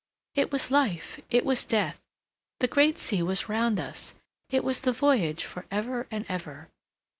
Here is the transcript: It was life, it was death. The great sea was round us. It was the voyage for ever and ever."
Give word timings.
It 0.33 0.51
was 0.51 0.71
life, 0.71 1.21
it 1.29 1.45
was 1.45 1.63
death. 1.63 1.99
The 2.59 2.67
great 2.67 2.97
sea 2.97 3.21
was 3.21 3.47
round 3.47 3.79
us. 3.79 4.15
It 4.51 4.63
was 4.63 4.81
the 4.81 4.91
voyage 4.93 5.43
for 5.45 5.67
ever 5.69 6.07
and 6.09 6.25
ever." 6.27 6.69